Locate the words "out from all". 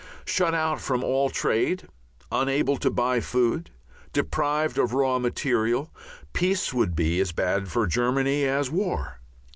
0.55-1.29